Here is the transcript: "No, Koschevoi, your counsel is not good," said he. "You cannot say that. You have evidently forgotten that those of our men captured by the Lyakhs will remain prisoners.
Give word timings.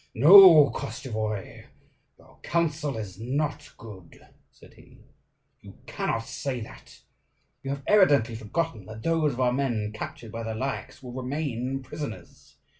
"No, 0.15 0.71
Koschevoi, 0.71 1.67
your 2.17 2.39
counsel 2.41 2.97
is 2.97 3.19
not 3.19 3.71
good," 3.77 4.27
said 4.51 4.73
he. 4.73 4.97
"You 5.61 5.75
cannot 5.85 6.23
say 6.25 6.59
that. 6.61 7.01
You 7.61 7.69
have 7.69 7.83
evidently 7.85 8.33
forgotten 8.33 8.87
that 8.87 9.03
those 9.03 9.33
of 9.33 9.39
our 9.39 9.53
men 9.53 9.91
captured 9.93 10.31
by 10.31 10.41
the 10.41 10.55
Lyakhs 10.55 11.03
will 11.03 11.13
remain 11.13 11.83
prisoners. 11.83 12.55